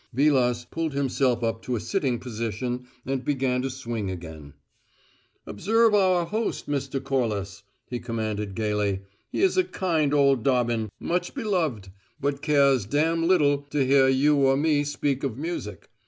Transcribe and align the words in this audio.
Vilas 0.13 0.65
pulled 0.65 0.93
himself 0.93 1.43
up 1.43 1.61
to 1.61 1.75
a 1.75 1.79
sitting 1.79 2.17
position 2.17 2.87
and 3.05 3.23
began 3.23 3.61
to 3.61 3.69
swing 3.69 4.09
again. 4.09 4.55
"Observe 5.45 5.93
our 5.93 6.25
host, 6.25 6.67
Mr. 6.67 6.99
Corliss," 7.03 7.61
he 7.87 7.99
commanded 7.99 8.55
gayly. 8.55 9.01
"He 9.31 9.43
is 9.43 9.57
a 9.57 9.63
kind 9.63 10.11
old 10.11 10.41
Dobbin, 10.43 10.89
much 10.99 11.35
beloved, 11.35 11.89
but 12.19 12.41
cares 12.41 12.87
damn 12.87 13.27
little 13.27 13.59
to 13.69 13.85
hear 13.85 14.07
you 14.07 14.37
or 14.37 14.57
me 14.57 14.83
speak 14.83 15.23
of 15.23 15.37
music. 15.37 15.87